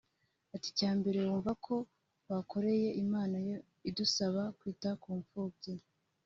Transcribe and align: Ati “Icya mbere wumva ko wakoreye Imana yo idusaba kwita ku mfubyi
Ati 0.55 0.67
“Icya 0.73 0.91
mbere 0.99 1.17
wumva 1.25 1.51
ko 1.65 1.75
wakoreye 2.29 2.89
Imana 3.03 3.37
yo 3.47 3.55
idusaba 3.89 4.41
kwita 4.57 4.89
ku 5.01 5.09
mfubyi 5.19 5.73